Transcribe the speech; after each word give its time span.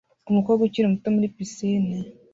Umukobwa 0.29 0.61
ukiri 0.63 0.87
muto 0.93 1.07
muri 1.15 1.33
pisine 1.35 1.95